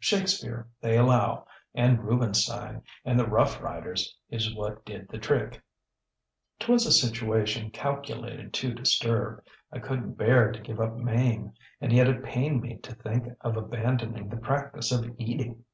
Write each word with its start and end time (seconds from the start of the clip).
Shakespeare, 0.00 0.66
they 0.80 0.98
allow, 0.98 1.46
and 1.72 2.02
Rubinstein, 2.02 2.82
and 3.04 3.16
the 3.20 3.24
Rough 3.28 3.62
Riders 3.62 4.18
is 4.28 4.52
what 4.52 4.84
did 4.84 5.06
the 5.08 5.16
trick. 5.16 5.62
ŌĆ£ŌĆÖTwas 6.58 6.88
a 6.88 6.90
situation 6.90 7.70
calculated 7.70 8.52
to 8.54 8.74
disturb. 8.74 9.44
I 9.70 9.78
couldnŌĆÖt 9.78 10.16
bear 10.16 10.50
to 10.50 10.58
give 10.60 10.80
up 10.80 10.96
Mame; 10.96 11.52
and 11.80 11.92
yet 11.92 12.08
it 12.08 12.24
pained 12.24 12.62
me 12.62 12.78
to 12.78 12.96
think 12.96 13.28
of 13.42 13.56
abandoning 13.56 14.28
the 14.28 14.38
practice 14.38 14.90
of 14.90 15.08
eating. 15.20 15.64